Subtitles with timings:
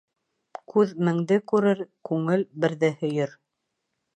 [0.73, 3.37] Күҙ меңде күрер, күңел берҙе һөйөр.